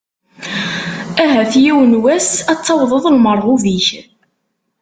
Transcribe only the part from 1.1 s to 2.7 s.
Ahat yiwen n wass ad